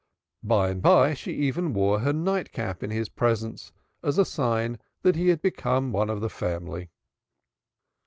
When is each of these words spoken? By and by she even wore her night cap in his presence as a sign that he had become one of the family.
By 0.43 0.69
and 0.71 0.81
by 0.81 1.13
she 1.13 1.31
even 1.33 1.75
wore 1.75 1.99
her 1.99 2.11
night 2.11 2.51
cap 2.51 2.81
in 2.81 2.89
his 2.89 3.07
presence 3.07 3.71
as 4.01 4.17
a 4.17 4.25
sign 4.25 4.79
that 5.03 5.15
he 5.15 5.27
had 5.27 5.43
become 5.43 5.91
one 5.91 6.09
of 6.09 6.21
the 6.21 6.27
family. 6.31 6.89